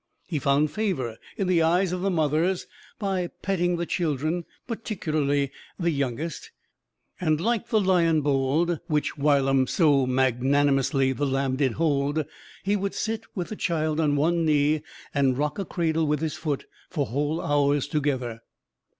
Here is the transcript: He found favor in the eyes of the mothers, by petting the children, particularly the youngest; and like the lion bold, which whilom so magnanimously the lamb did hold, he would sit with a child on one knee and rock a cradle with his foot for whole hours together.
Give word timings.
He 0.25 0.39
found 0.39 0.71
favor 0.71 1.17
in 1.37 1.45
the 1.45 1.61
eyes 1.61 1.91
of 1.91 2.01
the 2.01 2.09
mothers, 2.09 2.65
by 2.97 3.27
petting 3.43 3.75
the 3.77 3.85
children, 3.85 4.45
particularly 4.65 5.51
the 5.77 5.91
youngest; 5.91 6.49
and 7.19 7.39
like 7.39 7.67
the 7.67 7.79
lion 7.79 8.21
bold, 8.21 8.79
which 8.87 9.15
whilom 9.15 9.67
so 9.67 10.07
magnanimously 10.07 11.11
the 11.11 11.27
lamb 11.27 11.55
did 11.57 11.73
hold, 11.73 12.25
he 12.63 12.75
would 12.75 12.95
sit 12.95 13.25
with 13.35 13.51
a 13.51 13.55
child 13.55 13.99
on 13.99 14.15
one 14.15 14.43
knee 14.43 14.81
and 15.13 15.37
rock 15.37 15.59
a 15.59 15.65
cradle 15.65 16.07
with 16.07 16.21
his 16.21 16.33
foot 16.33 16.65
for 16.89 17.05
whole 17.05 17.39
hours 17.39 17.87
together. 17.87 18.41